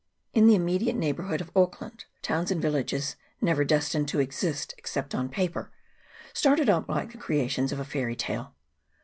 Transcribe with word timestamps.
15 0.33 0.43
In 0.43 0.49
the 0.49 0.55
immediate 0.55 0.95
neighbourhood 0.95 1.41
of 1.41 1.51
Auckland 1.55 2.05
towns 2.23 2.49
and 2.49 2.59
villages, 2.59 3.17
never 3.39 3.63
destined 3.63 4.07
to 4.07 4.19
exist 4.19 4.73
except 4.79 5.13
on 5.13 5.29
paper, 5.29 5.71
started 6.33 6.71
up 6.71 6.89
like 6.89 7.11
the 7.11 7.19
creations 7.19 7.71
of 7.71 7.79
a 7.79 7.85
fairy 7.85 8.15
tale. 8.15 8.55